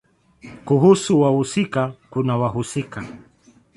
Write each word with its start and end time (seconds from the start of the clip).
Kuhusu 0.65 1.21
wahusika 1.21 1.93
kuna 2.09 2.37
wahusika 2.37 3.03